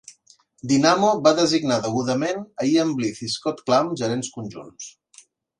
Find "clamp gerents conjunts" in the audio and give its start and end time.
3.69-4.93